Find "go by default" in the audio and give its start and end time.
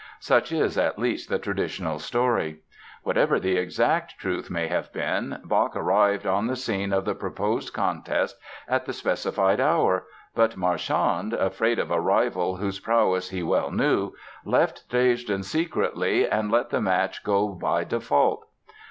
17.23-18.47